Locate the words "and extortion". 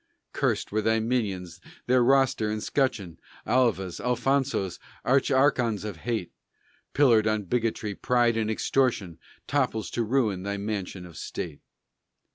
8.35-9.19